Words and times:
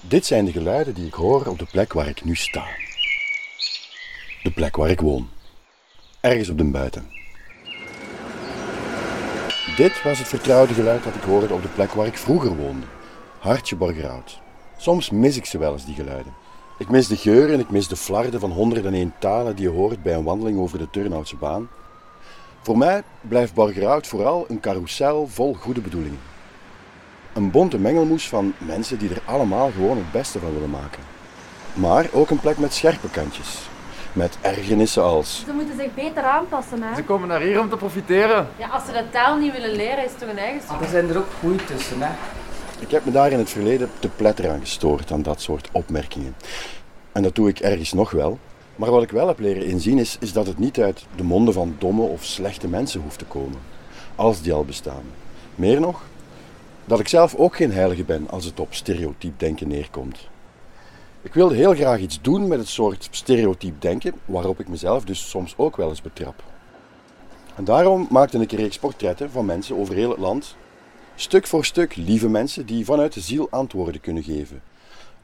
Dit 0.00 0.26
zijn 0.26 0.44
de 0.44 0.52
geluiden 0.52 0.94
die 0.94 1.06
ik 1.06 1.14
hoor 1.14 1.46
op 1.46 1.58
de 1.58 1.66
plek 1.66 1.92
waar 1.92 2.08
ik 2.08 2.24
nu 2.24 2.34
sta. 2.34 2.64
De 4.42 4.50
plek 4.50 4.76
waar 4.76 4.90
ik 4.90 5.00
woon. 5.00 5.28
Ergens 6.20 6.48
op 6.48 6.58
de 6.58 6.64
buiten. 6.64 7.10
Dit 9.76 10.02
was 10.02 10.18
het 10.18 10.28
vertrouwde 10.28 10.74
geluid 10.74 11.04
dat 11.04 11.14
ik 11.14 11.22
hoorde 11.22 11.54
op 11.54 11.62
de 11.62 11.68
plek 11.68 11.92
waar 11.92 12.06
ik 12.06 12.18
vroeger 12.18 12.56
woonde. 12.56 12.86
Hartje 13.38 13.76
Borgerhout. 13.76 14.40
Soms 14.76 15.10
mis 15.10 15.36
ik 15.36 15.44
ze 15.44 15.58
wel 15.58 15.72
eens, 15.72 15.84
die 15.84 15.94
geluiden. 15.94 16.34
Ik 16.78 16.88
mis 16.88 17.06
de 17.06 17.16
geur 17.16 17.52
en 17.52 17.60
ik 17.60 17.70
mis 17.70 17.88
de 17.88 17.96
flarden 17.96 18.40
van 18.40 18.50
101 18.50 19.14
talen 19.18 19.56
die 19.56 19.64
je 19.64 19.76
hoort 19.76 20.02
bij 20.02 20.14
een 20.14 20.24
wandeling 20.24 20.58
over 20.58 20.78
de 20.78 20.90
Turnhoutse 20.90 21.36
baan. 21.36 21.68
Voor 22.62 22.78
mij 22.78 23.02
blijft 23.20 23.54
Borgerhout 23.54 24.06
vooral 24.06 24.44
een 24.48 24.60
carousel 24.60 25.26
vol 25.26 25.54
goede 25.54 25.80
bedoelingen. 25.80 26.27
Een 27.32 27.50
bonte 27.50 27.78
mengelmoes 27.78 28.28
van 28.28 28.54
mensen 28.58 28.98
die 28.98 29.10
er 29.10 29.22
allemaal 29.24 29.70
gewoon 29.70 29.96
het 29.96 30.12
beste 30.12 30.38
van 30.38 30.52
willen 30.52 30.70
maken. 30.70 31.02
Maar 31.74 32.06
ook 32.12 32.30
een 32.30 32.40
plek 32.40 32.58
met 32.58 32.74
scherpe 32.74 33.08
kantjes. 33.10 33.58
Met 34.12 34.38
ergernissen 34.40 35.02
als 35.02 35.42
Ze 35.46 35.52
moeten 35.52 35.76
zich 35.76 35.94
beter 35.94 36.22
aanpassen, 36.22 36.82
hè? 36.82 36.94
Ze 36.94 37.02
komen 37.02 37.28
naar 37.28 37.40
hier 37.40 37.60
om 37.60 37.68
te 37.68 37.76
profiteren. 37.76 38.48
Ja, 38.56 38.68
als 38.68 38.84
ze 38.84 38.92
de 38.92 39.04
taal 39.10 39.36
niet 39.36 39.52
willen 39.52 39.76
leren, 39.76 40.04
is 40.04 40.10
het 40.10 40.18
toch 40.18 40.28
een 40.28 40.38
eigen 40.38 40.62
schuld. 40.62 40.80
Er 40.80 40.88
zijn 40.88 41.08
er 41.08 41.18
ook 41.18 41.30
goed 41.40 41.66
tussen, 41.66 42.02
hè. 42.02 42.10
Ik 42.78 42.90
heb 42.90 43.04
me 43.04 43.10
daar 43.10 43.32
in 43.32 43.38
het 43.38 43.50
verleden 43.50 43.90
te 43.98 44.08
pletter 44.08 44.50
aan 44.50 44.60
gestoord 44.60 45.12
aan 45.12 45.22
dat 45.22 45.40
soort 45.40 45.68
opmerkingen. 45.72 46.36
En 47.12 47.22
dat 47.22 47.34
doe 47.34 47.48
ik 47.48 47.58
ergens 47.58 47.92
nog 47.92 48.10
wel. 48.10 48.38
Maar 48.76 48.90
wat 48.90 49.02
ik 49.02 49.10
wel 49.10 49.28
heb 49.28 49.38
leren 49.38 49.64
inzien 49.64 49.98
is, 49.98 50.16
is 50.20 50.32
dat 50.32 50.46
het 50.46 50.58
niet 50.58 50.80
uit 50.80 51.06
de 51.16 51.22
monden 51.22 51.54
van 51.54 51.76
domme 51.78 52.02
of 52.02 52.24
slechte 52.24 52.68
mensen 52.68 53.00
hoeft 53.00 53.18
te 53.18 53.24
komen. 53.24 53.58
Als 54.14 54.42
die 54.42 54.52
al 54.52 54.64
bestaan. 54.64 55.02
Meer 55.54 55.80
nog, 55.80 56.02
dat 56.88 57.00
ik 57.00 57.08
zelf 57.08 57.34
ook 57.34 57.56
geen 57.56 57.72
heilige 57.72 58.04
ben 58.04 58.30
als 58.30 58.44
het 58.44 58.60
op 58.60 58.74
stereotyp 58.74 59.38
denken 59.38 59.68
neerkomt. 59.68 60.28
Ik 61.22 61.34
wilde 61.34 61.54
heel 61.54 61.74
graag 61.74 61.98
iets 61.98 62.20
doen 62.20 62.48
met 62.48 62.58
het 62.58 62.68
soort 62.68 63.08
stereotyp 63.10 63.80
denken, 63.80 64.14
waarop 64.24 64.60
ik 64.60 64.68
mezelf 64.68 65.04
dus 65.04 65.28
soms 65.28 65.54
ook 65.56 65.76
wel 65.76 65.88
eens 65.88 66.02
betrap. 66.02 66.42
En 67.54 67.64
daarom 67.64 68.06
maakte 68.10 68.38
ik 68.38 68.52
een 68.52 68.58
reeks 68.58 68.78
portretten 68.78 69.30
van 69.30 69.44
mensen 69.44 69.76
over 69.76 69.94
heel 69.94 70.10
het 70.10 70.18
land 70.18 70.56
Stuk 71.20 71.46
voor 71.46 71.64
stuk 71.64 71.96
lieve 71.96 72.28
mensen 72.28 72.66
die 72.66 72.84
vanuit 72.84 73.12
de 73.12 73.20
ziel 73.20 73.46
antwoorden 73.50 74.00
kunnen 74.00 74.22
geven. 74.22 74.62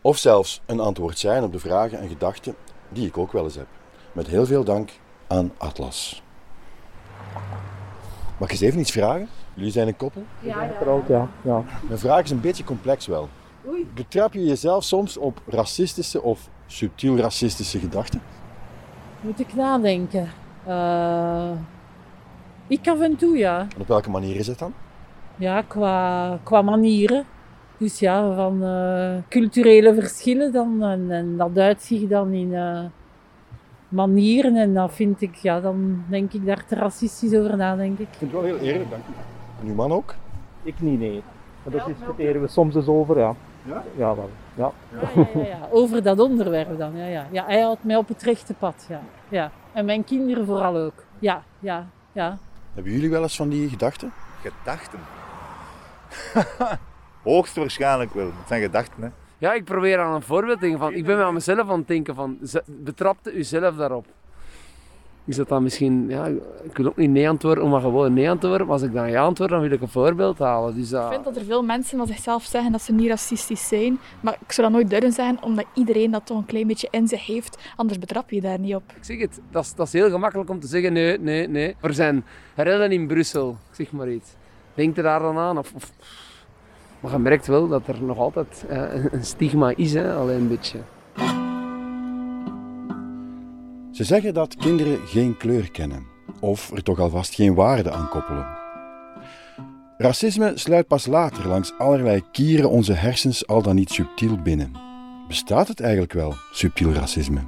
Of 0.01 0.19
zelfs 0.19 0.61
een 0.67 0.81
antwoord 0.81 1.19
zijn 1.19 1.43
op 1.43 1.53
de 1.53 1.59
vragen 1.59 1.99
en 1.99 2.09
gedachten 2.09 2.55
die 2.89 3.07
ik 3.07 3.19
ook 3.19 3.33
wel 3.33 3.45
eens 3.45 3.55
heb. 3.55 3.67
Met 4.13 4.27
heel 4.27 4.47
veel 4.47 4.65
dank 4.65 4.91
aan 5.27 5.53
Atlas. 5.59 6.24
Mag 8.39 8.49
ik 8.49 8.51
eens 8.51 8.61
even 8.61 8.81
iets 8.81 8.91
vragen? 8.91 9.29
Jullie 9.55 9.73
zijn 9.73 9.89
een 9.89 9.97
koppel? 9.97 10.23
Ja, 10.41 10.63
ja. 10.63 10.69
Getrouwd, 10.69 11.09
ja. 11.09 11.29
ja. 11.43 11.63
Mijn 11.87 11.99
vraag 11.99 12.23
is 12.23 12.31
een 12.31 12.41
beetje 12.41 12.65
complex 12.65 13.07
wel. 13.07 13.29
Oei. 13.69 13.87
Betrap 13.95 14.33
je 14.33 14.45
jezelf 14.45 14.85
soms 14.85 15.17
op 15.17 15.41
racistische 15.47 16.23
of 16.23 16.49
subtiel 16.67 17.17
racistische 17.17 17.79
gedachten? 17.79 18.23
Moet 19.21 19.41
ik 19.41 19.55
nadenken. 19.55 20.29
Eh, 20.67 21.51
ik 22.67 22.89
af 22.89 23.01
en 23.01 23.17
toe, 23.17 23.37
ja. 23.37 23.61
En 23.61 23.81
op 23.81 23.89
welke 23.89 24.11
manier 24.11 24.37
is 24.37 24.47
het 24.47 24.59
dan? 24.59 24.73
Ja, 25.37 25.63
qua, 25.63 26.39
qua 26.43 26.63
manieren. 26.63 27.25
Dus 27.79 27.99
ja, 27.99 28.35
van 28.35 28.63
eh, 28.63 29.15
culturele 29.29 29.95
verschillen 29.95 30.53
dan. 30.53 30.83
En, 30.83 31.11
en 31.11 31.37
dat 31.37 31.59
uitzicht 31.59 32.09
dan 32.09 32.33
in 32.33 32.55
eh, 32.55 32.85
manieren. 33.95 34.57
En 34.57 34.75
dat 34.75 34.93
vind 34.93 35.21
ik, 35.21 35.35
ja, 35.35 35.61
dan 35.61 36.05
denk 36.09 36.33
ik 36.33 36.47
daar 36.47 36.65
te 36.67 36.75
racistisch 36.75 37.35
over 37.35 37.57
na, 37.57 37.77
denk 37.77 37.99
ik. 37.99 38.09
Ik 38.11 38.19
vind 38.19 38.33
het 38.33 38.41
wel 38.41 38.51
heel 38.51 38.59
eerlijk, 38.59 38.91
dank 38.91 39.03
u. 39.03 39.13
En 39.61 39.67
uw 39.67 39.75
man 39.75 39.93
ook? 39.93 40.15
Ik 40.63 40.81
niet, 40.81 40.99
nee. 40.99 41.23
Maar 41.63 41.73
dat 41.73 41.87
discussiëren 41.87 42.41
we 42.41 42.49
soms 42.49 42.75
eens 42.75 42.87
over, 42.87 43.19
ja. 43.19 43.35
Ja? 43.63 43.85
Ja, 43.97 44.15
wel. 44.15 44.31
Ja. 44.55 44.73
Ja, 44.93 45.11
ja, 45.15 45.27
ja, 45.35 45.47
ja. 45.47 45.69
Over 45.71 46.03
dat 46.03 46.19
onderwerp 46.19 46.79
dan, 46.79 46.97
ja, 46.97 47.07
ja. 47.07 47.27
Ja, 47.31 47.45
hij 47.47 47.61
houdt 47.61 47.85
mij 47.85 47.97
op 47.97 48.09
het 48.09 48.23
rechte 48.23 48.55
pad, 48.55 48.87
ja. 48.89 49.01
ja. 49.29 49.51
En 49.73 49.85
mijn 49.85 50.05
kinderen 50.05 50.47
vooral 50.47 50.77
ook. 50.77 51.05
Ja, 51.19 51.43
ja, 51.59 51.87
ja. 52.13 52.39
Hebben 52.75 52.93
jullie 52.93 53.11
wel 53.11 53.23
eens 53.23 53.37
van 53.37 53.49
die 53.49 53.69
gedachten? 53.69 54.13
Gedachten. 54.43 54.99
Hoogstwaarschijnlijk 57.23 58.15
wel. 58.15 58.27
Het 58.27 58.49
zijn 58.49 58.63
gedachten, 58.63 59.03
hè. 59.03 59.09
Ja, 59.45 59.53
ik 59.53 59.65
probeer 59.65 59.99
aan 59.99 60.15
een 60.15 60.23
voorbeeld 60.23 60.59
te 60.59 60.61
denken 60.61 60.79
van. 60.79 60.95
Ik 60.95 61.05
ben 61.05 61.19
met 61.19 61.33
mezelf 61.33 61.69
aan 61.69 61.79
het 61.79 61.89
denken 61.89 62.15
van. 62.15 62.39
Betrapte 62.67 63.33
u 63.33 63.43
zelf 63.43 63.77
daarop? 63.77 64.07
Is 65.25 65.37
dat 65.37 65.49
dan 65.49 65.63
misschien. 65.63 66.09
Ja, 66.09 66.27
ik 66.63 66.77
wil 66.77 66.87
ook 66.87 66.97
niet 66.97 67.11
nee 67.11 67.29
antwoorden 67.29 67.69
maar 67.69 67.81
gewoon 67.81 68.13
nee 68.13 68.31
antwoorden. 68.31 68.67
Maar 68.67 68.77
als 68.77 68.85
ik 68.85 68.93
dan 68.93 69.11
ja 69.11 69.23
antwoord, 69.23 69.51
dan 69.51 69.61
wil 69.61 69.71
ik 69.71 69.81
een 69.81 69.89
voorbeeld 69.89 70.39
halen. 70.39 70.75
Dus 70.75 70.93
Ik 70.93 71.07
vind 71.11 71.25
dat 71.25 71.37
er 71.37 71.45
veel 71.45 71.63
mensen 71.63 71.99
van 71.99 72.07
zichzelf 72.07 72.45
zeggen 72.45 72.73
dat 72.73 72.83
ze 72.83 72.93
niet 72.93 73.09
racistisch 73.09 73.69
zijn. 73.69 73.99
Maar 74.21 74.37
ik 74.47 74.53
zou 74.53 74.67
dat 74.67 74.77
nooit 74.77 74.91
durven 74.91 75.13
zeggen, 75.13 75.43
omdat 75.43 75.65
iedereen 75.75 76.11
dat 76.11 76.27
toch 76.27 76.39
een 76.39 76.47
klein 76.47 76.67
beetje 76.67 76.89
in 76.91 77.09
zich 77.09 77.27
heeft. 77.27 77.59
Anders 77.77 77.99
betrap 77.99 78.31
je 78.31 78.41
daar 78.41 78.59
niet 78.59 78.75
op. 78.75 78.83
Ik 78.97 79.05
zeg 79.05 79.19
het, 79.19 79.41
dat 79.51 79.65
is, 79.65 79.75
dat 79.75 79.87
is 79.87 79.93
heel 79.93 80.11
gemakkelijk 80.11 80.51
om 80.51 80.61
te 80.61 80.67
zeggen 80.67 80.93
nee, 80.93 81.19
nee, 81.19 81.49
nee. 81.49 81.77
Er 81.81 81.95
zijn 81.95 82.25
rellen 82.55 82.93
in 82.93 83.07
Brussel, 83.07 83.57
zeg 83.71 83.93
maar 83.93 84.09
iets. 84.09 84.31
Denk 84.75 84.97
er 84.97 85.03
daar 85.03 85.21
dan 85.21 85.39
aan? 85.39 85.59
Of, 85.59 85.73
of... 85.75 85.93
Maar 87.05 87.13
je 87.13 87.19
merkt 87.19 87.47
wel 87.47 87.69
dat 87.69 87.87
er 87.87 88.03
nog 88.03 88.19
altijd 88.19 88.65
eh, 88.69 89.05
een 89.13 89.25
stigma 89.25 89.73
is, 89.77 89.93
hè? 89.93 90.15
alleen 90.15 90.41
een 90.41 90.49
beetje. 90.49 90.79
Ze 93.93 94.05
zeggen 94.05 94.35
dat 94.35 94.57
kinderen 94.57 94.99
geen 95.07 95.37
kleur 95.37 95.71
kennen, 95.71 96.07
of 96.41 96.71
er 96.71 96.83
toch 96.83 96.99
alvast 96.99 97.35
geen 97.35 97.55
waarde 97.55 97.91
aan 97.91 98.09
koppelen. 98.09 98.47
Racisme 99.97 100.53
sluit 100.55 100.87
pas 100.87 101.07
later 101.07 101.49
langs 101.49 101.79
allerlei 101.79 102.23
kieren 102.33 102.71
onze 102.71 102.93
hersens 102.93 103.47
al 103.47 103.63
dan 103.63 103.75
niet 103.75 103.91
subtiel 103.91 104.43
binnen. 104.43 104.73
Bestaat 105.29 105.69
het 105.69 105.81
eigenlijk 105.81 106.13
wel, 106.13 106.35
subtiel 106.53 106.93
racisme? 106.93 107.41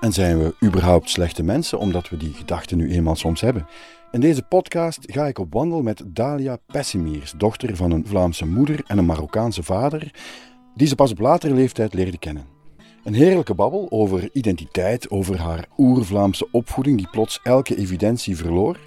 En 0.00 0.12
zijn 0.12 0.38
we 0.38 0.54
überhaupt 0.64 1.10
slechte 1.10 1.42
mensen 1.42 1.78
omdat 1.78 2.08
we 2.08 2.16
die 2.16 2.32
gedachten 2.32 2.76
nu 2.76 2.90
eenmaal 2.90 3.16
soms 3.16 3.40
hebben? 3.40 3.66
In 4.12 4.20
deze 4.20 4.42
podcast 4.42 4.98
ga 5.00 5.26
ik 5.26 5.38
op 5.38 5.52
wandel 5.52 5.82
met 5.82 6.02
Dalia 6.06 6.58
Pessimiers, 6.66 7.32
dochter 7.36 7.76
van 7.76 7.90
een 7.90 8.06
Vlaamse 8.06 8.46
moeder 8.46 8.84
en 8.86 8.98
een 8.98 9.06
Marokkaanse 9.06 9.62
vader, 9.62 10.14
die 10.74 10.86
ze 10.86 10.94
pas 10.94 11.10
op 11.10 11.18
latere 11.18 11.54
leeftijd 11.54 11.94
leerde 11.94 12.18
kennen. 12.18 12.44
Een 13.04 13.14
heerlijke 13.14 13.54
babbel 13.54 13.86
over 13.90 14.30
identiteit, 14.32 15.10
over 15.10 15.38
haar 15.40 15.66
oer-Vlaamse 15.78 16.48
opvoeding 16.50 16.96
die 16.96 17.08
plots 17.10 17.40
elke 17.42 17.76
evidentie 17.76 18.36
verloor. 18.36 18.78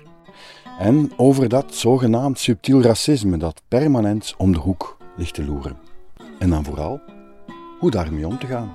En 0.79 1.11
over 1.17 1.49
dat 1.49 1.75
zogenaamd 1.75 2.39
subtiel 2.39 2.81
racisme 2.81 3.37
dat 3.37 3.61
permanent 3.67 4.33
om 4.37 4.51
de 4.51 4.59
hoek 4.59 4.97
ligt 5.15 5.33
te 5.33 5.45
loeren. 5.45 5.77
En 6.39 6.49
dan 6.49 6.63
vooral, 6.63 7.01
hoe 7.79 7.91
daarmee 7.91 8.27
om 8.27 8.39
te 8.39 8.47
gaan. 8.47 8.71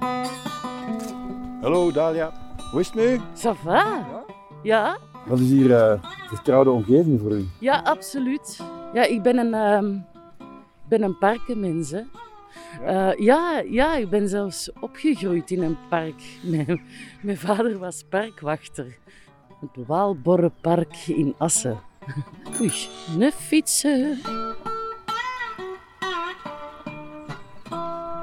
Hallo 1.60 1.92
Dalia, 1.92 2.32
hoe 2.70 2.80
is 2.80 2.86
het 2.86 2.96
nu? 2.96 3.20
Ça 3.34 3.62
va? 3.64 4.04
Ja, 4.62 4.98
Wat 5.30 5.38
is 5.38 5.50
hier 5.50 5.70
uh, 5.70 5.92
vertrouwde 6.26 6.70
omgeving 6.70 7.20
voor 7.20 7.30
u? 7.30 7.48
ja, 7.58 7.80
absoluut. 7.84 8.60
Ja, 8.94 9.02
ik 9.04 9.22
ben 9.22 9.38
een, 9.38 9.94
ik 10.38 10.88
ben 10.88 11.02
een 11.02 11.18
parkenmens. 11.18 11.90
Hè. 11.90 12.00
Ja? 12.86 13.14
ja, 13.18 13.62
ja, 13.70 13.96
ik 13.96 14.10
ben 14.10 14.28
zelfs 14.28 14.70
opgegroeid 14.80 15.50
in 15.50 15.62
een 15.62 15.76
park. 15.88 16.22
Mijn, 16.42 16.80
mijn 17.22 17.36
vader 17.38 17.78
was 17.78 18.04
parkwachter. 18.08 18.98
Het 19.60 19.86
Waalborrenpark 19.86 20.96
in 21.06 21.34
Assen. 21.38 21.78
Oei, 22.60 22.72
een 23.18 23.32
fietsen. 23.32 24.18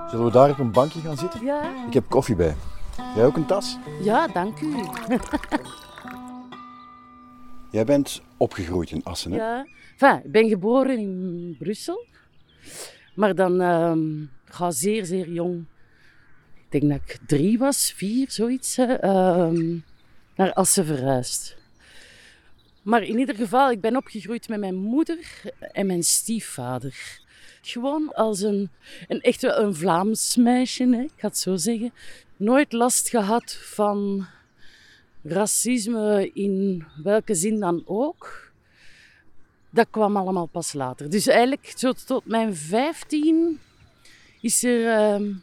Zullen 0.10 0.26
we 0.26 0.32
daar 0.32 0.50
op 0.50 0.60
een 0.60 0.72
bankje 0.72 1.00
gaan 1.00 1.18
zitten? 1.18 1.46
Ja, 1.46 1.62
Ik 1.88 1.94
heb 1.94 2.10
koffie 2.10 2.36
bij. 2.36 2.56
Jij 3.16 3.26
ook 3.26 3.36
een 3.36 3.46
tas? 3.46 3.78
ja, 4.02 4.28
dank 4.28 4.62
u. 4.62 4.76
Jij 7.72 7.86
bent 7.86 8.22
opgegroeid 8.38 8.92
in 8.92 9.04
Assen, 9.04 9.32
hè? 9.32 9.38
Ja. 9.38 9.66
Ik 10.24 10.32
ben 10.32 10.50
geboren 10.50 10.98
in 10.98 11.56
Brussel. 11.60 12.06
Maar 13.14 13.36
dan 13.36 13.62
ehm 13.62 14.26
ga 14.46 14.72
zeer, 14.72 15.06
zeer 15.06 15.30
jong. 15.30 15.66
Ik 16.56 16.82
denk 16.82 16.92
dat 16.92 17.02
ik 17.06 17.20
drie 17.28 17.58
was, 17.58 17.92
vier, 17.92 18.32
zoiets. 18.32 18.78
ehm, 18.78 19.78
naar 20.36 20.54
Assen 20.54 20.86
verhuisd. 20.86 21.58
Maar 22.82 23.04
in 23.04 23.20
ieder 23.20 23.36
geval, 23.36 23.72
ik 23.72 23.82
ben 23.82 23.96
opgegroeid 23.96 24.50
met 24.50 24.60
mijn 24.60 24.76
moeder 24.76 25.42
en 25.60 25.86
mijn 25.86 26.04
stiefvader. 26.04 27.20
Gewoon 27.62 28.14
als 28.14 28.42
een, 28.42 28.70
een 29.08 29.22
echt 29.22 29.44
een 29.44 29.76
Vlaams 29.76 30.36
meisje, 30.36 30.84
hè, 30.84 31.02
ik 31.02 31.12
ga 31.16 31.28
het 31.28 31.38
zo 31.38 31.56
zeggen. 31.56 31.94
Nooit 32.38 32.72
last 32.72 33.10
gehad 33.10 33.54
van 33.62 34.28
racisme 35.30 36.32
in 36.34 36.86
welke 37.04 37.36
zin 37.36 37.60
dan 37.60 37.84
ook. 37.86 38.52
Dat 39.70 39.88
kwam 39.90 40.18
allemaal 40.18 40.46
pas 40.46 40.74
later. 40.74 41.10
Dus 41.10 41.28
eigenlijk 41.28 41.74
zo 41.76 41.92
tot 42.06 42.26
mijn 42.26 42.56
15 42.56 43.60
is 44.42 44.64
er, 44.64 44.88
ehm, 44.94 45.34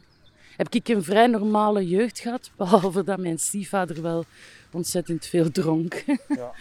heb 0.57 0.73
ik 0.73 0.87
een 0.87 1.03
vrij 1.03 1.27
normale 1.27 1.87
jeugd 1.87 2.19
gehad. 2.19 2.51
Behalve 2.57 3.03
dat 3.03 3.19
mijn 3.19 3.39
stiefvader 3.39 4.01
wel 4.01 4.25
ontzettend 4.71 5.25
veel 5.25 5.51
dronk. 5.51 6.03
Ja. 6.27 6.51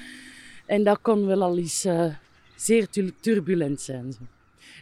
en 0.67 0.85
dat 0.85 0.99
kon 1.03 1.27
wel 1.27 1.43
al 1.43 1.59
eens 1.59 1.85
eh, 1.85 2.15
zeer 2.57 2.89
tu- 2.89 3.15
turbulent 3.21 3.81
zijn. 3.81 4.13
Zo. 4.13 4.19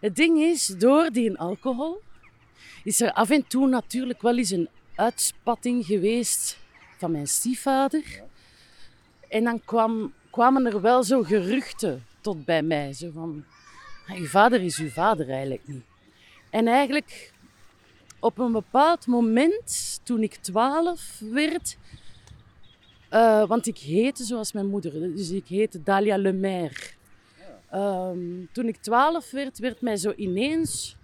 Het 0.01 0.17
ding 0.17 0.39
is, 0.39 0.67
door 0.67 1.11
die 1.11 1.39
alcohol 1.39 2.01
is 2.85 3.01
er 3.01 3.13
af 3.13 3.31
en 3.31 3.47
toe 3.47 3.69
natuurlijk 3.69 4.23
wel 4.23 4.39
eens 4.39 4.51
een 4.51 4.69
uitspatting 4.95 5.87
geweest 5.87 6.59
van 6.99 7.11
mijn 7.11 7.27
stiefvader. 7.27 8.23
En 9.33 9.45
dan 9.45 9.61
kwam, 9.65 10.13
kwamen 10.31 10.67
er 10.67 10.81
wel 10.81 11.03
zo 11.03 11.23
geruchten 11.23 12.05
tot 12.21 12.45
bij 12.45 12.63
mij. 12.63 12.93
Zo 12.93 13.11
van, 13.15 13.45
"Ah, 14.07 14.17
uw 14.17 14.27
vader 14.27 14.61
is 14.61 14.79
uw 14.79 14.89
vader 14.89 15.29
eigenlijk 15.31 15.63
niet. 15.67 15.85
En 16.51 16.67
eigenlijk 16.67 17.33
op 18.21 18.39
een 18.39 18.53
bepaald 18.53 19.07
moment, 19.07 20.01
toen 20.03 20.23
ik 20.23 20.35
twaalf 20.35 21.21
werd, 21.31 21.77
eh, 23.09 23.47
want 23.47 23.67
ik 23.67 23.79
heette 23.79 24.25
zoals 24.25 24.53
mijn 24.53 24.67
moeder, 24.67 24.93
dus 25.17 25.31
ik 25.31 25.47
heette 25.47 25.83
Dalia 25.83 26.17
Lemaire. 26.17 26.81
Ehm, 27.71 28.19
toen 28.53 28.69
ik 28.69 28.77
twaalf 28.77 29.31
werd, 29.31 29.59
werd 29.59 29.81
mij 29.81 29.97
zo 29.97 30.13
ineens 30.17 30.97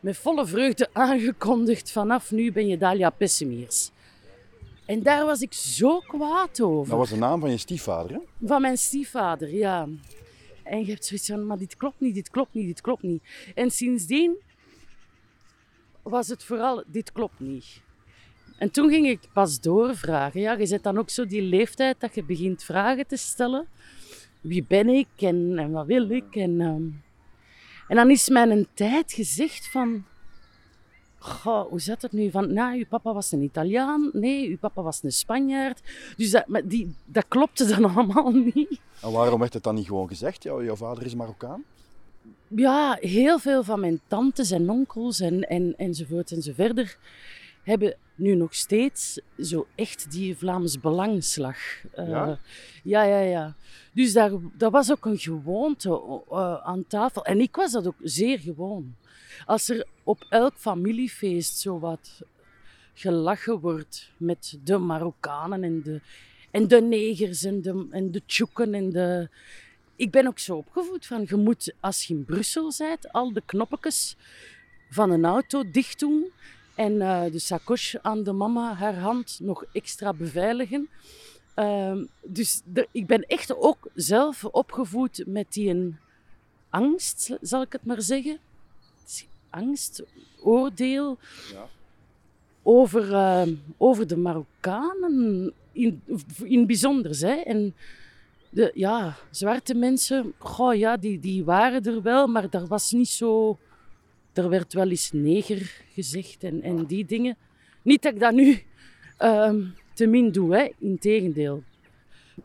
met 0.00 0.16
volle 0.16 0.46
vreugde 0.46 0.88
aangekondigd: 0.92 1.90
vanaf 1.90 2.30
nu 2.30 2.52
ben 2.52 2.66
je 2.66 2.78
Dalia 2.78 3.10
Pessemiers. 3.10 3.90
En 4.86 5.02
daar 5.02 5.26
was 5.26 5.40
ik 5.40 5.52
zo 5.52 5.98
kwaad 5.98 6.60
over. 6.60 6.90
Dat 6.90 6.98
was 6.98 7.10
de 7.10 7.16
naam 7.16 7.40
van 7.40 7.50
je 7.50 7.56
stiefvader, 7.56 8.16
hè? 8.16 8.46
Van 8.46 8.60
mijn 8.60 8.78
stiefvader, 8.78 9.54
ja. 9.54 9.88
En 10.62 10.78
je 10.78 10.90
hebt 10.90 11.04
zoiets 11.04 11.26
van, 11.26 11.46
maar 11.46 11.58
dit 11.58 11.76
klopt 11.76 12.00
niet, 12.00 12.14
dit 12.14 12.30
klopt 12.30 12.54
niet, 12.54 12.66
dit 12.66 12.80
klopt 12.80 13.02
niet. 13.02 13.22
En 13.54 13.70
sindsdien 13.70 14.36
was 16.02 16.28
het 16.28 16.44
vooral, 16.44 16.82
dit 16.86 17.12
klopt 17.12 17.40
niet. 17.40 17.80
En 18.58 18.70
toen 18.70 18.88
ging 18.90 19.08
ik 19.08 19.20
pas 19.32 19.60
doorvragen. 19.60 20.40
Ja, 20.40 20.52
je 20.52 20.66
zet 20.66 20.82
dan 20.82 20.98
ook 20.98 21.10
zo 21.10 21.26
die 21.26 21.42
leeftijd 21.42 22.00
dat 22.00 22.14
je 22.14 22.24
begint 22.24 22.64
vragen 22.64 23.06
te 23.06 23.16
stellen. 23.16 23.66
Wie 24.40 24.64
ben 24.68 24.88
ik 24.88 25.08
en, 25.16 25.58
en 25.58 25.70
wat 25.70 25.86
wil 25.86 26.10
ik? 26.10 26.36
En, 26.36 26.60
ehm, 26.60 26.82
en 27.88 27.96
dan 27.96 28.10
is 28.10 28.28
mij 28.28 28.50
een 28.50 28.68
tijd 28.74 29.12
gezegd 29.12 29.70
van... 29.70 30.04
Goh, 31.24 31.68
hoe 31.68 31.80
zat 31.80 32.02
het 32.02 32.12
nu? 32.12 32.30
Van, 32.30 32.52
nou, 32.52 32.76
uw 32.78 32.86
papa 32.88 33.12
was 33.12 33.32
een 33.32 33.42
Italiaan. 33.42 34.10
Nee, 34.12 34.48
uw 34.48 34.58
papa 34.58 34.82
was 34.82 35.02
een 35.02 35.12
Spanjaard. 35.12 35.80
Dus 36.16 36.30
dat, 36.30 36.46
maar 36.46 36.66
die, 36.68 36.94
dat 37.04 37.24
klopte 37.28 37.66
dan 37.66 37.84
allemaal 37.94 38.30
niet. 38.30 38.80
En 39.02 39.12
waarom 39.12 39.40
werd 39.40 39.54
het 39.54 39.62
dan 39.62 39.74
niet 39.74 39.86
gewoon 39.86 40.08
gezegd? 40.08 40.42
Jouw, 40.42 40.62
jouw 40.62 40.76
vader 40.76 41.04
is 41.04 41.14
Marokkaan? 41.14 41.64
Ja, 42.48 42.96
heel 43.00 43.38
veel 43.38 43.62
van 43.64 43.80
mijn 43.80 44.00
tantes 44.06 44.50
en 44.50 44.70
onkels 44.70 45.20
en, 45.20 45.48
en, 45.48 45.74
enzovoort 45.76 46.32
enzoverder 46.32 46.96
hebben 47.62 47.96
nu 48.14 48.34
nog 48.34 48.54
steeds 48.54 49.20
zo 49.38 49.66
echt 49.74 50.10
die 50.10 50.36
Vlaams 50.36 50.80
belangslag. 50.80 51.56
Eh, 51.92 52.08
Ja? 52.08 52.38
ja, 52.82 53.02
ja, 53.02 53.18
ja. 53.18 53.54
Dus 53.92 54.12
daar, 54.12 54.30
dat 54.56 54.72
was 54.72 54.90
ook 54.90 55.04
een 55.04 55.18
gewoonte 55.18 56.20
eh, 56.30 56.54
aan 56.66 56.84
tafel. 56.88 57.24
En 57.24 57.40
ik 57.40 57.56
was 57.56 57.72
dat 57.72 57.86
ook 57.86 57.96
zeer 58.02 58.38
gewoon. 58.38 58.94
Als 59.46 59.68
er 59.68 59.86
op 60.02 60.26
elk 60.28 60.54
familiefeest 60.56 61.58
zo 61.58 61.78
wat 61.78 62.22
gelachen 62.94 63.60
wordt 63.60 64.10
met 64.16 64.58
de 64.64 64.78
Marokkanen 64.78 65.64
en 65.64 65.82
de, 65.82 66.00
en 66.50 66.68
de 66.68 66.82
negers 66.82 67.44
en 67.44 67.62
de, 67.62 67.86
en 67.90 68.10
de 68.10 68.22
tjoeken 68.26 68.74
en 68.74 68.90
de... 68.90 69.28
Ik 69.96 70.10
ben 70.10 70.26
ook 70.26 70.38
zo 70.38 70.56
opgevoed 70.56 71.06
van, 71.06 71.24
je 71.28 71.36
moet, 71.36 71.74
als 71.80 72.04
je 72.04 72.14
in 72.14 72.24
Brussel 72.24 72.72
bent, 72.78 73.12
al 73.12 73.32
de 73.32 73.42
knoppetjes 73.46 74.16
van 74.90 75.10
een 75.10 75.24
auto 75.24 75.70
dicht 75.70 75.98
doen 75.98 76.30
en 76.74 77.00
eh, 77.00 77.32
de 77.32 77.38
sacoche 77.38 78.02
aan 78.02 78.22
de 78.22 78.32
mama, 78.32 78.74
haar 78.74 78.98
hand, 78.98 79.38
nog 79.42 79.64
extra 79.72 80.12
beveiligen. 80.12 80.88
Ehm, 81.54 82.04
dus 82.22 82.62
ik 82.90 83.06
ben 83.06 83.22
echt 83.22 83.56
ook 83.56 83.90
zelf 83.94 84.44
opgevoed 84.44 85.22
met 85.26 85.52
die 85.52 85.96
angst, 86.70 87.36
zal 87.40 87.62
ik 87.62 87.72
het 87.72 87.84
maar 87.84 88.02
zeggen. 88.02 88.38
Angst, 89.52 90.02
oordeel 90.40 91.18
over, 92.62 93.12
ehm, 93.12 93.54
over 93.76 94.06
de 94.06 94.16
Marokkanen 94.16 95.52
in, 95.72 96.00
in 96.42 96.58
het 96.58 96.66
bijzonder. 96.66 97.18
Hè? 97.18 97.34
En 97.34 97.74
de, 98.50 98.70
ja, 98.74 99.16
zwarte 99.30 99.74
mensen, 99.74 100.32
goh, 100.38 100.74
ja, 100.74 100.96
die, 100.96 101.18
die 101.18 101.44
waren 101.44 101.82
er 101.82 102.02
wel, 102.02 102.26
maar 102.26 102.50
daar 102.50 102.66
was 102.66 102.92
niet 102.92 103.08
zo... 103.08 103.58
Er 104.32 104.48
werd 104.48 104.72
wel 104.72 104.88
eens 104.88 105.10
neger 105.12 105.82
gezegd 105.92 106.44
en, 106.44 106.62
en 106.62 106.86
die 106.86 107.04
dingen. 107.04 107.36
Niet 107.82 108.02
dat 108.02 108.12
ik 108.14 108.20
dat 108.20 108.32
nu 108.32 108.62
ehm, 109.16 109.64
te 109.94 110.06
min 110.06 110.32
doe, 110.32 110.56
hè. 110.56 110.68
integendeel. 110.78 111.62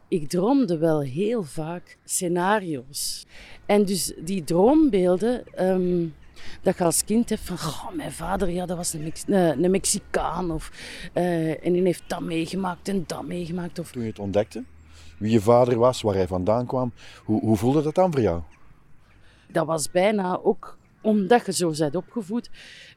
Ik 0.08 0.30
droomde 0.30 0.78
wel 0.78 1.02
heel 1.02 1.44
vaak 1.44 1.98
scenario's. 2.04 3.26
En 3.66 3.86
dus 3.86 4.14
die 4.20 4.44
droombeelden, 4.44 5.54
ehm, 5.54 6.06
dat 6.62 6.78
je 6.78 6.84
als 6.84 7.06
kind 7.06 7.30
hebt 7.30 7.42
van, 7.42 7.58
"Goh, 7.58 7.92
mijn 7.94 8.12
vader, 8.12 8.50
ja, 8.50 8.66
dat 8.66 8.78
was 8.78 8.94
een, 8.94 9.04
Mex- 9.04 9.24
een 9.28 9.72
Mexicaan. 9.72 10.52
Of, 10.52 10.72
eh, 11.14 11.66
en 11.66 11.74
die 11.74 11.82
heeft 11.84 12.04
dat 12.08 12.22
meegemaakt 12.22 12.88
en 12.88 13.04
dat 13.08 13.26
meegemaakt. 13.26 13.80
Of, 13.80 13.92
Toen 13.92 14.02
je 14.02 14.08
het 14.08 14.20
ontdekte, 14.20 14.64
wie 15.18 15.32
je 15.32 15.42
vader 15.42 15.78
was, 15.78 16.02
waar 16.02 16.16
hij 16.16 16.28
vandaan 16.28 16.66
kwam, 16.66 16.92
hoe, 17.24 17.40
hoe 17.40 17.58
voelde 17.58 17.82
dat 17.82 17.96
dan 17.96 18.12
voor 18.12 18.22
jou? 18.22 18.42
dat 19.52 19.66
was 19.66 19.92
bijna 19.92 20.40
ook, 20.44 20.78
omdat 21.02 21.46
je 21.46 21.54
zo 21.54 21.72
bent 21.78 21.96
opgevoed, 21.96 22.50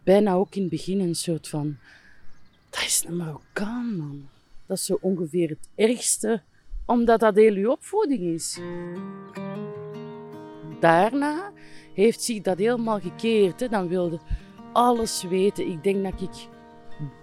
bijna 0.02 0.32
ook 0.32 0.54
in 0.54 0.60
het 0.60 0.70
begin 0.70 1.00
een 1.00 1.14
soort 1.14 1.48
van... 1.48 1.76
Dat 2.70 2.82
is 2.82 3.04
een 3.06 3.16
Marokkaan, 3.16 3.96
man. 3.96 4.28
Dat 4.66 4.76
is 4.76 4.84
zo 4.84 4.98
ongeveer 5.00 5.48
het 5.48 5.68
ergste, 5.74 6.42
omdat 6.86 7.20
dat 7.20 7.34
heel 7.34 7.54
je 7.54 7.70
opvoeding 7.70 8.20
is. 8.20 8.58
Daarna 10.80 11.52
heeft 12.00 12.22
zich 12.22 12.40
dat 12.40 12.58
helemaal 12.58 13.00
gekeerd. 13.00 13.60
Hè. 13.60 13.68
Dan 13.68 13.88
wilde 13.88 14.18
alles 14.72 15.22
weten. 15.22 15.70
Ik 15.70 15.84
denk 15.84 16.04
dat 16.04 16.20
ik 16.20 16.48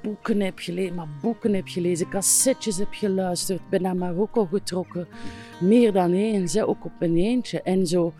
boeken 0.01 0.39
heb 0.39 0.59
gelezen, 0.59 0.95
maar 0.95 1.07
boeken 1.21 1.53
heb 1.53 1.67
gelezen, 1.67 2.09
cassettes 2.09 2.77
heb 2.77 2.87
geluisterd, 2.91 3.69
ben 3.69 3.81
naar 3.81 3.95
Marokko 3.95 4.45
getrokken. 4.45 5.07
Meer 5.59 5.91
dan 5.91 6.11
eens, 6.11 6.53
hè, 6.53 6.67
ook 6.67 6.85
op 6.85 6.91
een 6.99 7.17
eentje. 7.17 7.61
En 7.61 7.87
zo... 7.87 8.13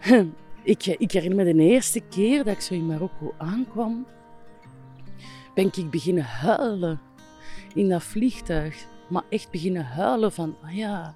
Ik, 0.62 0.86
ik 0.86 1.12
herinner 1.12 1.44
me 1.44 1.52
de 1.52 1.62
eerste 1.62 2.00
keer 2.00 2.44
dat 2.44 2.54
ik 2.54 2.60
zo 2.60 2.74
in 2.74 2.86
Marokko 2.86 3.34
aankwam, 3.38 4.06
ben 5.54 5.66
ik 5.66 5.90
beginnen 5.90 6.24
huilen 6.24 7.00
in 7.74 7.88
dat 7.88 8.02
vliegtuig. 8.02 8.86
Maar 9.08 9.22
echt 9.28 9.50
beginnen 9.50 9.84
huilen 9.84 10.32
van, 10.32 10.56
ah 10.62 10.76
ja, 10.76 11.14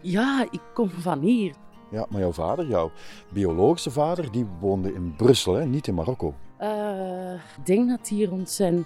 ja, 0.00 0.46
ik 0.50 0.60
kom 0.74 0.90
van 0.90 1.20
hier. 1.20 1.54
Ja, 1.90 2.06
maar 2.08 2.20
jouw 2.20 2.32
vader, 2.32 2.66
jouw 2.66 2.90
biologische 3.32 3.90
vader, 3.90 4.32
die 4.32 4.46
woonde 4.60 4.92
in 4.92 5.14
Brussel, 5.16 5.54
hè? 5.54 5.66
niet 5.66 5.86
in 5.86 5.94
Marokko. 5.94 6.34
Eh, 6.56 7.32
ik 7.32 7.66
denk 7.66 7.88
dat 7.88 8.08
hij 8.08 8.24
rond 8.24 8.50
zijn 8.50 8.84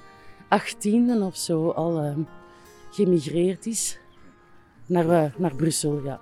achttiende 0.48 1.24
of 1.24 1.36
zo 1.36 1.70
al 1.70 2.00
eh, 2.00 2.16
gemigreerd 2.90 3.66
is 3.66 3.98
naar, 4.86 5.08
eh, 5.10 5.34
naar 5.36 5.54
Brussel, 5.54 6.04
ja. 6.04 6.20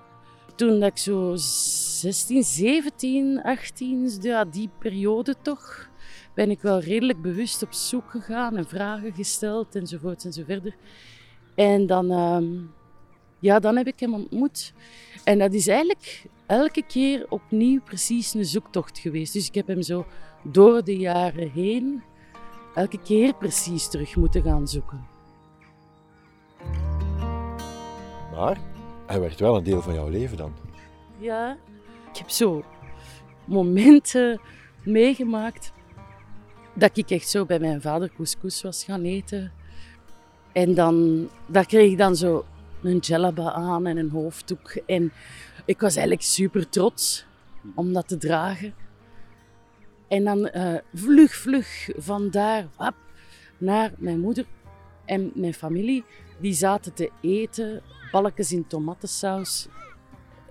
Toen 0.54 0.80
dat 0.80 0.90
ik 0.90 0.98
zo 0.98 1.32
16, 1.36 2.42
17, 2.42 3.42
18, 3.42 4.18
ja, 4.20 4.44
die 4.44 4.70
periode 4.78 5.34
toch, 5.42 5.88
ben 6.34 6.50
ik 6.50 6.60
wel 6.60 6.80
redelijk 6.80 7.22
bewust 7.22 7.62
op 7.62 7.72
zoek 7.72 8.10
gegaan 8.10 8.56
en 8.56 8.66
vragen 8.68 9.12
gesteld 9.12 9.74
enzovoort 9.74 10.24
enzoverder. 10.24 10.76
En 11.54 11.86
dan, 11.86 12.10
ehm, 12.10 12.46
ja, 13.38 13.58
dan 13.58 13.76
heb 13.76 13.86
ik 13.86 14.00
hem 14.00 14.14
ontmoet. 14.14 14.72
En 15.24 15.38
dat 15.38 15.52
is 15.52 15.66
eigenlijk 15.66 16.24
elke 16.50 16.82
keer 16.82 17.26
opnieuw 17.28 17.80
precies 17.80 18.34
een 18.34 18.44
zoektocht 18.44 18.98
geweest. 18.98 19.32
Dus 19.32 19.48
ik 19.48 19.54
heb 19.54 19.66
hem 19.66 19.82
zo 19.82 20.06
door 20.42 20.84
de 20.84 20.96
jaren 20.96 21.50
heen 21.50 22.02
elke 22.74 22.98
keer 23.02 23.34
precies 23.34 23.88
terug 23.88 24.16
moeten 24.16 24.42
gaan 24.42 24.68
zoeken. 24.68 25.06
Maar 28.32 28.58
hij 29.06 29.20
werd 29.20 29.40
wel 29.40 29.56
een 29.56 29.64
deel 29.64 29.82
van 29.82 29.94
jouw 29.94 30.08
leven 30.08 30.36
dan. 30.36 30.52
Ja, 31.18 31.56
ik 32.12 32.18
heb 32.18 32.30
zo 32.30 32.64
momenten 33.44 34.40
meegemaakt 34.84 35.72
dat 36.74 36.96
ik 36.96 37.10
echt 37.10 37.28
zo 37.28 37.44
bij 37.44 37.58
mijn 37.58 37.80
vader 37.80 38.12
couscous 38.16 38.62
was 38.62 38.84
gaan 38.84 39.02
eten. 39.02 39.52
En 40.52 40.74
dan, 40.74 41.28
daar 41.46 41.66
kreeg 41.66 41.90
ik 41.90 41.98
dan 41.98 42.16
zo 42.16 42.44
een 42.82 43.00
djellaba 43.00 43.52
aan 43.52 43.86
en 43.86 43.96
een 43.96 44.10
hoofddoek. 44.10 44.70
En 44.86 45.12
ik 45.64 45.80
was 45.80 45.96
eigenlijk 45.96 46.26
super 46.26 46.68
trots 46.68 47.26
om 47.74 47.92
dat 47.92 48.08
te 48.08 48.16
dragen. 48.16 48.74
En 50.08 50.24
dan 50.24 50.48
eh, 50.48 50.78
vlug, 50.94 51.34
vlug 51.34 51.88
vandaar 51.96 52.66
wap, 52.76 52.94
naar 53.58 53.92
mijn 53.96 54.20
moeder 54.20 54.46
en 55.04 55.30
mijn 55.34 55.54
familie. 55.54 56.04
Die 56.40 56.52
zaten 56.52 56.94
te 56.94 57.10
eten, 57.20 57.82
balkjes 58.10 58.52
in 58.52 58.66
tomatensaus. 58.66 59.68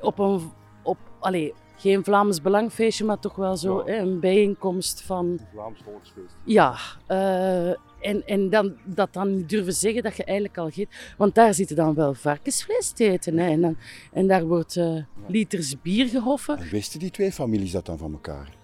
Op 0.02 0.20
een, 0.20 0.52
op, 0.84 0.98
allee, 1.20 1.54
geen 1.78 2.04
Vlaams 2.04 2.42
Belangfeestje, 2.42 3.06
maar 3.06 3.20
toch 3.20 3.36
wel 3.36 3.58
zo 3.58 3.86
hè, 3.86 3.98
een 3.98 4.20
bijeenkomst 4.20 5.02
van... 5.02 5.40
Vlaams 5.52 5.82
volksfeest. 5.84 6.36
Ja, 6.44 6.76
eh, 7.08 7.72
en, 8.02 8.28
en 8.28 8.50
dan, 8.50 8.74
dat 8.84 9.14
dan 9.14 9.36
niet 9.36 9.50
durven 9.50 9.74
zeggen 9.74 10.04
dat 10.04 10.18
je 10.18 10.24
eigenlijk 10.24 10.58
al 10.58 10.70
geeft. 10.70 10.96
Want 11.18 11.36
daar 11.36 11.54
zitten 11.54 11.76
dan 11.76 11.94
wel 11.94 12.14
varkensvlees 12.14 12.92
te 12.92 13.10
eten. 13.10 13.38
Hè, 13.38 13.50
en, 13.50 13.62
dan, 13.62 13.78
en 14.14 14.28
daar 14.28 14.46
wordt 14.46 14.76
eh, 14.76 14.96
liters 15.28 15.82
bier 15.82 16.08
gehoffen. 16.08 16.58
En 16.58 16.70
wisten 16.70 17.00
die 17.00 17.12
twee 17.12 17.32
families 17.32 17.72
dat 17.72 17.86
dan 17.86 17.98
van 17.98 18.12
elkaar? 18.12 18.58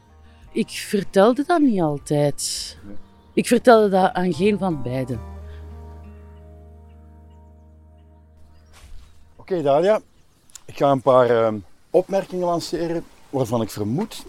ik 0.55 0.69
vertelde 0.69 1.43
dat 1.47 1.61
niet 1.61 1.81
altijd. 1.81 2.77
Ik 3.33 3.47
vertelde 3.47 3.89
dat 3.89 4.13
aan 4.13 4.33
geen 4.33 4.57
van 4.57 4.81
beiden. 4.81 5.19
Oké, 9.35 9.61
Dalia. 9.61 10.01
Ik 10.65 10.77
ga 10.77 10.91
een 10.91 11.01
paar 11.01 11.29
ehm, 11.29 11.57
opmerkingen 11.89 12.45
lanceren 12.45 13.03
waarvan 13.29 13.61
ik 13.61 13.69
vermoed 13.69 14.23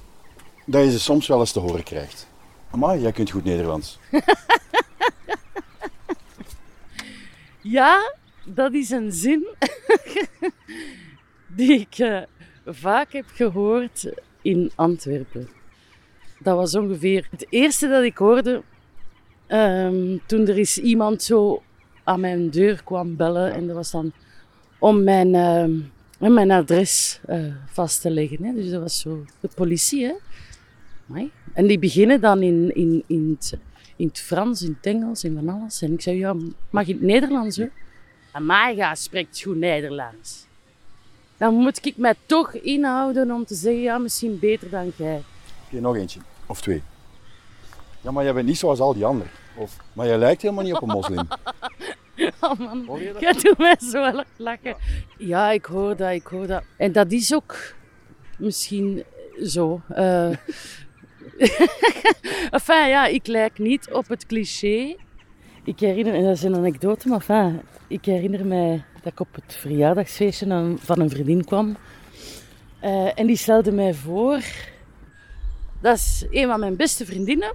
dat 0.65 0.85
je 0.85 0.91
ze 0.91 1.01
soms 1.01 1.27
wel 1.27 1.41
eens 1.41 1.53
te 1.53 1.61
horen 1.61 1.83
krijgt. 1.83 2.27
Maar 2.71 2.99
jij 2.99 3.13
kunt 3.13 3.31
goed 3.31 3.45
Nederlands. 3.45 3.99
Ja, 7.69 8.15
dat 8.45 8.73
is 8.73 8.91
een 8.91 9.13
zin 9.13 9.47
die 11.57 11.81
ik 11.81 11.99
eh, 11.99 12.23
vaak 12.67 13.13
heb 13.13 13.25
gehoord 13.35 14.13
in 14.43 14.71
Antwerpen. 14.75 15.49
Dat 16.39 16.57
was 16.57 16.75
ongeveer 16.75 17.27
het 17.31 17.47
eerste 17.49 17.89
dat 17.89 18.03
ik 18.03 18.17
hoorde 18.17 18.63
ehm, 19.47 20.17
toen 20.27 20.47
er 20.47 20.57
eens 20.57 20.79
iemand 20.79 21.23
zo 21.23 21.63
aan 22.05 22.21
mijn 22.21 22.51
deur 22.51 22.83
kwam 22.85 23.17
bellen. 23.17 23.55
En 23.55 23.67
dat 23.67 23.77
was 23.77 23.91
dan 23.91 24.13
om 24.79 25.05
mijn, 25.05 25.35
ehm, 25.35 26.35
mijn 26.35 26.51
adres 26.51 27.21
eh, 27.27 27.55
vast 27.67 28.01
te 28.01 28.11
leggen. 28.11 28.45
Hè. 28.45 28.55
Dus 28.55 28.71
dat 28.71 28.83
was 28.83 29.01
zo 29.01 29.25
de 29.41 29.49
politie. 29.55 30.05
Hè. 30.05 30.15
En 31.53 31.67
die 31.67 31.79
beginnen 31.79 32.21
dan 32.21 32.43
in, 32.43 32.75
in, 32.75 33.05
in, 33.07 33.37
het, 33.39 33.59
in 33.97 34.07
het 34.07 34.19
Frans, 34.21 34.63
in 34.63 34.77
het 34.81 34.87
Engels, 34.95 35.25
in 35.25 35.35
van 35.35 35.49
alles. 35.49 35.83
En 35.83 35.93
ik 35.93 36.01
zei, 36.01 36.19
ja, 36.19 36.35
mag 36.71 36.87
in 36.87 36.95
het 36.95 37.03
Nederlands 37.03 37.57
hoor. 37.57 37.71
Amaga 38.33 38.95
spreekt 38.95 39.41
goed 39.43 39.57
Nederlands. 39.57 40.47
Dan 41.37 41.55
moet 41.55 41.87
ik 41.87 41.97
mij 41.97 42.15
toch 42.27 42.55
inhouden 42.55 43.31
om 43.31 43.45
te 43.45 43.55
zeggen, 43.55 43.83
ja, 43.83 43.99
misschien 43.99 44.39
beter 44.39 44.71
dan 44.71 44.93
jij. 44.97 45.23
Oké, 45.67 45.81
nog 45.81 45.97
eentje. 45.97 46.21
Of 46.47 46.61
twee. 46.61 46.83
Ja, 48.01 48.11
maar 48.11 48.25
jij 48.25 48.35
bent 48.35 48.47
niet 48.47 48.59
zoals 48.59 48.81
al 48.81 48.95
die 48.95 49.05
anderen. 49.05 49.33
Of, 49.57 49.77
maar 49.93 50.07
jij 50.07 50.19
lijkt 50.19 50.43
helemaal 50.43 50.65
niet 50.65 50.75
op 50.75 50.83
een 50.83 50.89
moslim. 50.89 51.29
Oh 52.41 52.59
man, 52.59 52.85
Hoor 52.87 53.03
je 53.03 53.13
dat? 53.13 53.21
jij 53.23 53.33
doet 53.33 53.59
mij 53.59 53.77
zo 53.91 54.05
erg 54.05 54.25
lachen. 54.37 54.77
Ja, 55.19 55.51
ik 55.51 55.65
hoor 55.65 55.97
dat, 55.97 56.11
ik 56.13 56.27
hoor 56.27 56.47
dat. 56.47 56.63
En 56.77 56.93
dat 56.93 57.13
is 57.13 57.35
ook 57.35 57.57
misschien 58.39 59.05
zo. 59.45 59.81
eh. 59.89 60.31
enfin, 62.57 62.89
ja, 62.89 63.07
ik 63.07 63.27
lijk 63.27 63.59
niet 63.59 63.93
op 63.93 64.09
het 64.09 64.27
cliché. 64.27 64.97
Ik 65.65 65.81
herinner, 65.81 66.15
en 66.15 66.25
dat 66.25 66.37
is 66.37 66.43
een 66.43 66.55
anekdote, 66.57 67.09
maar 67.09 67.53
ik 67.89 68.05
herinner 68.05 68.47
mij 68.47 68.85
dat 69.03 69.13
ik 69.13 69.21
op 69.21 69.35
het 69.35 69.55
verjaardagsfeestje 69.55 70.75
van 70.79 71.01
een 71.01 71.11
vriendin 71.11 71.45
kwam. 71.45 71.77
Eh, 72.81 73.19
en 73.19 73.27
die 73.27 73.37
stelde 73.37 73.73
mij 73.73 73.95
voor. 73.95 74.41
Dat 75.81 75.97
is 75.97 76.27
een 76.31 76.49
van 76.49 76.61
mijn 76.61 76.77
beste 76.77 77.07
vriendinnen. 77.07 77.53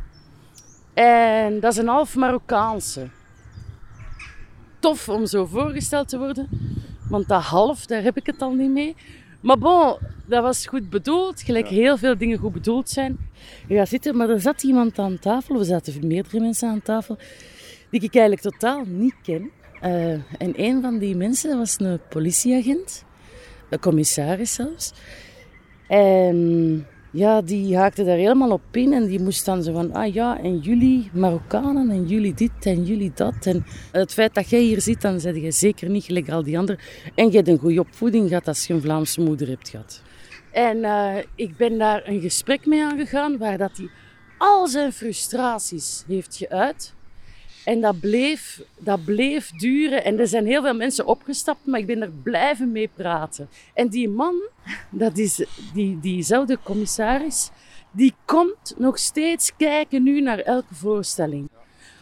En 0.94 1.60
dat 1.60 1.72
is 1.72 1.78
een 1.78 1.88
half 1.88 2.16
Marokkaanse 2.16 3.10
tof 4.80 5.10
om 5.10 5.26
zo 5.26 5.46
voorgesteld 5.46 6.10
te 6.10 6.18
worden. 6.18 6.50
Want 7.10 7.28
dat 7.28 7.44
half, 7.44 7.86
daar 7.86 8.04
heb 8.04 8.18
ik 8.18 8.26
het 8.26 8.42
al 8.42 8.54
niet 8.54 8.72
mee. 8.72 8.96
Maar 9.42 9.58
bon, 9.58 9.98
dat 10.26 10.44
was 10.44 10.66
goed 10.66 10.90
bedoeld. 10.90 11.42
Gelijk 11.42 11.68
heel 11.68 11.98
veel 11.98 12.18
dingen 12.18 12.38
goed 12.38 12.52
bedoeld 12.52 12.90
zijn. 12.90 13.18
Je 13.68 13.76
gaat 13.76 13.90
zitten, 13.90 14.18
maar 14.18 14.30
er 14.30 14.42
zat 14.42 14.64
iemand 14.64 15.00
aan 15.00 15.20
tafel. 15.20 15.60
Er 15.60 15.66
zaten 15.66 16.08
meerdere 16.08 16.40
mensen 16.40 16.70
aan 16.70 16.82
tafel. 16.82 17.18
Die 17.90 18.02
ik 18.02 18.16
eigenlijk 18.16 18.42
totaal 18.42 18.84
niet 18.88 19.16
ken. 19.24 19.52
Eh, 19.82 20.12
en 20.12 20.54
een 20.56 20.82
van 20.82 20.98
die 20.98 21.16
mensen 21.16 21.58
was 21.58 21.76
een 21.80 22.00
politieagent. 22.10 23.06
Een 23.70 23.80
commissaris 23.80 24.54
zelfs. 24.54 24.94
En 25.88 26.88
ja, 27.12 27.42
die 27.42 27.78
haakte 27.78 28.04
daar 28.04 28.18
helemaal 28.18 28.52
op 28.52 28.62
in 28.72 28.94
en 28.94 29.06
die 29.06 29.22
moest 29.22 29.46
dan 29.46 29.64
zo 29.64 29.74
van, 29.74 29.94
ah 29.94 30.14
ja, 30.14 30.40
en 30.40 30.58
jullie 30.58 31.10
Marokkanen 31.14 31.90
en 31.90 32.08
jullie 32.08 32.34
dit 32.34 32.52
en 32.66 32.84
jullie 32.84 33.12
dat. 33.16 33.46
En 33.46 33.66
het 33.92 34.14
feit 34.14 34.34
dat 34.34 34.50
jij 34.50 34.60
hier 34.60 34.82
zit, 34.82 35.02
dan 35.02 35.20
zeg 35.20 35.36
je 35.36 35.52
zeker 35.52 35.90
niet 35.90 36.04
gelijk 36.04 36.30
al 36.30 36.44
die 36.44 36.58
anderen. 36.58 36.82
En 37.16 37.26
je 37.26 37.36
hebt 37.36 37.48
een 37.48 37.58
goede 37.58 37.80
opvoeding 37.80 38.28
gehad 38.28 38.48
als 38.48 38.68
je 38.68 38.74
een 38.74 38.82
Vlaamse 38.82 39.22
moeder 39.22 39.48
hebt 39.48 39.70
gehad. 39.70 40.02
En 40.52 40.84
eh, 40.84 41.18
ik 41.36 41.58
ben 41.58 41.78
daar 41.78 42.08
een 42.08 42.22
gesprek 42.22 42.66
mee 42.66 42.84
aangegaan 42.84 43.38
waar 43.38 43.58
dat 43.58 43.78
hij 43.78 43.90
al 44.38 44.68
zijn 44.68 44.94
frustraties 44.94 46.04
heeft 46.08 46.36
geuit. 46.36 46.94
En 47.66 47.82
dat 47.82 48.00
bleef, 48.00 48.62
dat 48.78 49.06
bleef 49.06 49.52
duren. 49.52 50.04
En 50.04 50.20
er 50.20 50.28
zijn 50.28 50.46
heel 50.46 50.62
veel 50.62 50.76
mensen 50.76 51.06
opgestapt, 51.06 51.66
maar 51.66 51.80
ik 51.80 51.86
ben 51.86 52.02
er 52.02 52.12
blijven 52.24 52.72
mee 52.72 52.90
praten. 52.96 53.50
En 53.74 53.88
die 53.88 54.10
man, 54.10 54.36
dat 54.90 55.18
is 55.18 55.46
die, 55.74 56.00
diezelfde 56.00 56.58
commissaris, 56.64 57.50
die 57.92 58.14
komt 58.26 58.74
nog 58.78 59.00
steeds 59.00 59.56
kijken 59.58 60.04
nu 60.04 60.22
naar 60.22 60.40
elke 60.40 60.76
voorstelling. 60.76 61.50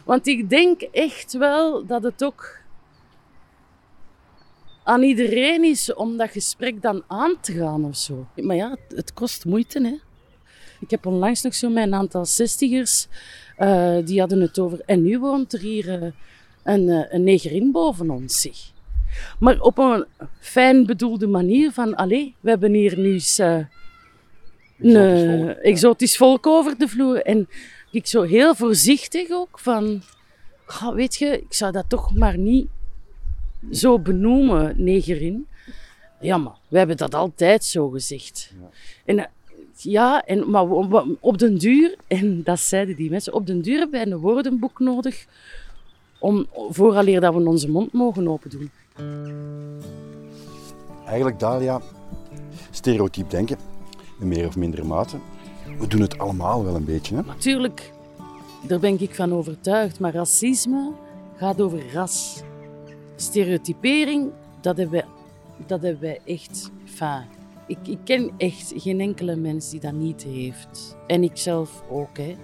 Want 0.04 0.26
ik 0.26 0.50
denk 0.50 0.80
echt 0.82 1.32
wel 1.32 1.86
dat 1.86 2.02
het 2.02 2.24
ook 2.24 2.58
aan 4.82 5.02
iedereen 5.02 5.64
is 5.64 5.94
om 5.94 6.16
dat 6.16 6.30
gesprek 6.30 6.82
dan 6.82 7.02
aan 7.06 7.40
te 7.40 7.52
gaan 7.52 7.84
of 7.84 7.96
zo. 7.96 8.26
Maar 8.34 8.56
ja, 8.56 8.70
het, 8.70 8.96
het 8.96 9.12
kost 9.12 9.44
moeite, 9.44 9.80
hè. 9.80 10.09
Ik 10.80 10.90
heb 10.90 11.06
onlangs 11.06 11.42
nog 11.42 11.54
zo 11.54 11.68
met 11.68 11.86
een 11.86 11.94
aantal 11.94 12.26
zestigers, 12.26 13.06
eh, 13.56 13.96
die 14.04 14.20
hadden 14.20 14.40
het 14.40 14.58
over... 14.58 14.80
En 14.86 15.02
nu 15.02 15.18
woont 15.18 15.52
er 15.52 15.60
hier 15.60 16.02
eh, 16.02 16.10
een, 16.62 16.88
eh, 16.88 17.12
een 17.12 17.24
negerin 17.24 17.72
boven 17.72 18.10
ons, 18.10 18.40
zeg. 18.40 18.56
Maar 19.38 19.60
op 19.60 19.78
een 19.78 20.04
fijn 20.38 20.86
bedoelde 20.86 21.26
manier 21.26 21.72
van... 21.72 21.94
Allee, 21.94 22.34
we 22.40 22.50
hebben 22.50 22.72
hier 22.72 22.98
nu 22.98 23.12
eens... 23.12 23.38
een 23.38 23.68
Exotisch 24.78 25.36
volk, 25.36 25.46
ja. 25.46 25.54
exotisch 25.54 26.16
volk 26.16 26.46
over 26.46 26.78
de 26.78 26.88
vloer. 26.88 27.22
En 27.22 27.48
ik 27.90 28.06
zo 28.06 28.22
heel 28.22 28.54
voorzichtig 28.54 29.30
ook 29.30 29.58
van... 29.58 30.02
"Ga, 30.66 30.94
weet 30.94 31.16
je, 31.16 31.26
ik 31.26 31.54
zou 31.54 31.72
dat 31.72 31.88
toch 31.88 32.14
maar 32.14 32.38
niet 32.38 32.68
zo 33.70 33.98
benoemen, 33.98 34.74
negerin. 34.76 35.46
Ja, 36.20 36.36
maar 36.36 36.56
we 36.68 36.78
hebben 36.78 36.96
dat 36.96 37.14
altijd 37.14 37.64
zo 37.64 37.88
gezegd. 37.88 38.52
En 39.04 39.18
eh, 39.18 39.24
ja, 39.82 40.24
en, 40.24 40.50
maar 40.50 40.68
op 41.20 41.38
den 41.38 41.58
duur, 41.58 41.96
en 42.06 42.42
dat 42.42 42.60
zeiden 42.60 42.96
die 42.96 43.10
mensen, 43.10 43.32
op 43.32 43.46
den 43.46 43.62
duur 43.62 43.78
hebben 43.78 44.00
wij 44.00 44.12
een 44.12 44.18
woordenboek 44.18 44.78
nodig 44.78 45.26
om, 46.18 46.46
vooraleer 46.70 47.20
dat 47.20 47.34
we 47.34 47.48
onze 47.48 47.70
mond 47.70 47.92
mogen 47.92 48.28
open 48.28 48.50
doen. 48.50 48.70
Eigenlijk, 51.06 51.38
Dalia, 51.38 51.80
stereotyp 52.70 53.30
denken, 53.30 53.56
in 54.20 54.28
meer 54.28 54.46
of 54.46 54.56
mindere 54.56 54.84
mate. 54.84 55.16
We 55.78 55.86
doen 55.86 56.00
het 56.00 56.18
allemaal 56.18 56.64
wel 56.64 56.74
een 56.74 56.84
beetje, 56.84 57.16
hè? 57.16 57.22
Natuurlijk, 57.22 57.92
daar 58.66 58.80
ben 58.80 59.00
ik 59.00 59.14
van 59.14 59.32
overtuigd, 59.32 60.00
maar 60.00 60.12
racisme 60.12 60.92
gaat 61.36 61.60
over 61.60 61.92
ras. 61.92 62.42
Stereotypering, 63.16 64.30
dat 64.60 64.76
hebben 64.76 64.94
wij, 64.94 65.04
dat 65.66 65.82
hebben 65.82 66.00
wij 66.00 66.20
echt. 66.24 66.70
Enfin, 66.86 67.39
ik, 67.70 67.88
ik 67.88 67.98
ken 68.04 68.30
echt 68.36 68.72
geen 68.76 69.00
enkele 69.00 69.36
mens 69.36 69.70
die 69.70 69.80
dat 69.80 69.92
niet 69.92 70.22
heeft. 70.22 70.96
En 71.06 71.22
ik 71.22 71.36
zelf 71.36 71.82
ook, 71.90 72.16
hè. 72.16 72.36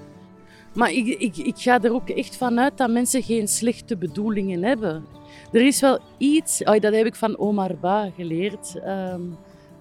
Maar 0.72 0.92
ik, 0.92 1.06
ik, 1.06 1.36
ik 1.36 1.58
ga 1.58 1.82
er 1.82 1.92
ook 1.92 2.08
echt 2.08 2.36
vanuit 2.36 2.78
dat 2.78 2.90
mensen 2.90 3.22
geen 3.22 3.48
slechte 3.48 3.96
bedoelingen 3.96 4.62
hebben. 4.62 5.04
Er 5.52 5.66
is 5.66 5.80
wel 5.80 5.98
iets, 6.18 6.58
dat 6.58 6.82
heb 6.94 7.06
ik 7.06 7.14
van 7.14 7.38
Omar 7.38 7.76
Ba 7.80 8.10
geleerd. 8.16 8.78
Ehm, 8.78 9.20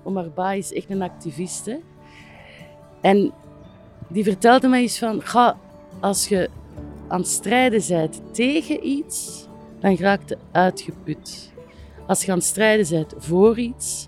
Omar 0.03 0.29
Ba 0.29 0.51
is 0.51 0.73
echt 0.73 0.89
een 0.89 1.01
activist. 1.01 1.65
Hè? 1.65 1.75
En 3.01 3.31
die 4.07 4.23
vertelde 4.23 4.67
mij 4.67 4.81
eens 4.81 4.97
van, 4.97 5.21
ga, 5.21 5.57
als 5.99 6.27
je 6.27 6.49
aan 7.07 7.19
het 7.19 7.29
strijden 7.29 7.83
bent 7.87 8.21
tegen 8.31 8.87
iets, 8.87 9.47
dan 9.79 9.97
raakt 9.97 10.29
je 10.29 10.37
uitgeput. 10.51 11.53
Als 12.07 12.25
je 12.25 12.31
aan 12.31 12.37
het 12.37 12.47
strijden 12.47 12.89
bent 12.89 13.13
voor 13.17 13.59
iets, 13.59 14.07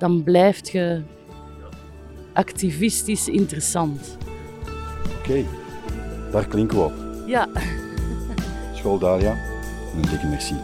dan 0.00 0.22
blijft 0.22 0.70
je 0.70 1.02
activistisch 2.32 3.28
interessant. 3.28 4.16
Oké, 5.18 5.44
daar 6.32 6.46
klinken 6.46 6.76
we 6.76 6.84
op. 6.84 6.92
Ja. 7.26 7.48
School 8.74 8.98
Dalia, 8.98 9.36
een 9.94 10.10
dikke 10.10 10.26
merci. 10.26 10.54